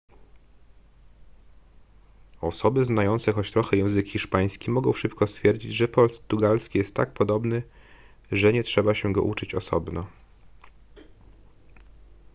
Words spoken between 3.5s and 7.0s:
trochę język hiszpański mogą szybko stwierdzić że portugalski jest